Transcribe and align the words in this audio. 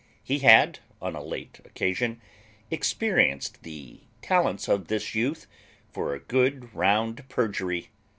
He 0.23 0.39
had, 0.39 0.79
on 0.99 1.15
a 1.15 1.21
late 1.23 1.59
occasion, 1.63 2.19
experienced 2.71 3.61
the 3.61 3.99
talents 4.23 4.67
of 4.67 4.87
this 4.87 5.13
youth 5.13 5.45
for 5.91 6.15
a 6.15 6.19
good 6.19 6.73
round 6.73 7.29
perjury. 7.29 7.91